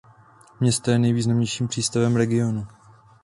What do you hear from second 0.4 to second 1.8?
Město je nejvýznamnějším